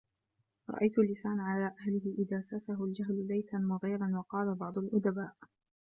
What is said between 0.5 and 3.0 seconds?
رَأَيْت اللِّسَانَ عَلَى أَهْلِهِ إذَا سَاسَهُ